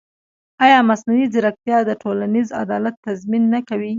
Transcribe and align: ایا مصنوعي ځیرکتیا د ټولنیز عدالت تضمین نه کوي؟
ایا 0.65 0.79
مصنوعي 0.89 1.25
ځیرکتیا 1.33 1.77
د 1.85 1.91
ټولنیز 2.01 2.47
عدالت 2.61 2.95
تضمین 3.07 3.43
نه 3.53 3.59
کوي؟ 3.67 3.89